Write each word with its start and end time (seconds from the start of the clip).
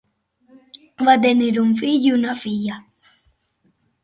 Va 1.09 1.15
tenir 1.25 1.49
un 1.65 1.75
fill 1.83 2.09
i 2.09 2.15
una 2.17 2.35
filla. 2.45 2.81